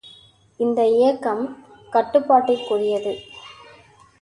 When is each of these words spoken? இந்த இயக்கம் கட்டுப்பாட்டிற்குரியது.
இந்த 0.59 0.79
இயக்கம் 0.87 1.43
கட்டுப்பாட்டிற்குரியது. 1.93 3.13